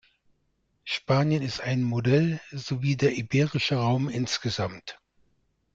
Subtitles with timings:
[0.83, 4.99] Spanien ist ein Modell, so wie der iberische Raum insgesamt.